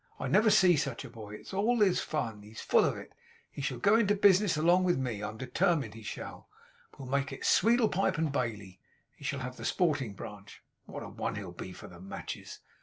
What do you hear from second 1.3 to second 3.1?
It's all his fun. He's full of